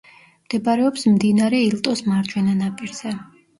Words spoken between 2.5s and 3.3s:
ნაპირზე.